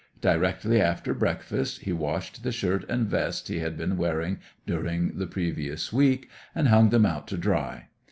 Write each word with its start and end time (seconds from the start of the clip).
Directly 0.19 0.81
after 0.81 1.13
breakfast 1.13 1.81
he 1.81 1.93
washed 1.93 2.41
the 2.41 2.51
shirt 2.51 2.89
and 2.89 3.05
vest 3.07 3.49
he 3.49 3.59
had 3.59 3.77
been 3.77 3.97
wearing 3.97 4.39
during 4.65 5.15
the 5.19 5.27
previous 5.27 5.93
week, 5.93 6.27
and 6.55 6.69
hung 6.69 6.89
them 6.89 7.05
out 7.05 7.27
to 7.27 7.37
dry. 7.37 7.85